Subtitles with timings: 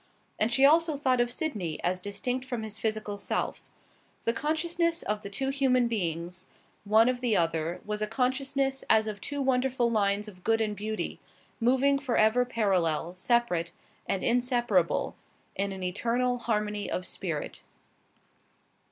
[0.39, 3.61] And she also thought of Sydney as distinct from his physical self.
[4.25, 6.47] The consciousness of the two human beings,
[6.85, 10.75] one of the other, was a consciousness as of two wonderful lines of good and
[10.75, 11.19] beauty,
[11.59, 13.71] moving for ever parallel, separate,
[14.07, 15.15] and inseparable
[15.55, 17.61] in an eternal harmony of spirit.